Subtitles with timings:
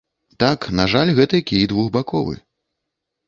[0.43, 2.35] Так, на жаль, гэты кій двухбаковы.